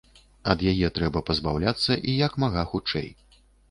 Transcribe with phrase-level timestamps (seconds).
[0.53, 3.09] Ад яе трэба пазбаўляцца і як мага хутчэй.